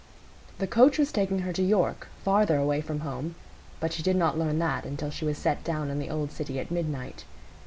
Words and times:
The 0.57 0.65
coach 0.65 0.97
was 0.97 1.11
taking 1.11 1.37
her 1.45 1.53
to 1.53 1.61
York, 1.61 2.07
farther 2.25 2.55
away 2.57 2.81
from 2.81 3.01
home; 3.01 3.35
but 3.79 3.93
she 3.93 4.01
did 4.01 4.15
not 4.15 4.35
learn 4.35 4.57
that 4.57 4.83
until 4.83 5.11
she 5.11 5.25
was 5.25 5.37
set 5.37 5.63
down 5.63 5.91
in 5.91 5.99
the 5.99 6.09
old 6.09 6.31
city 6.31 6.59
at 6.59 6.71
midnight. 6.71 7.23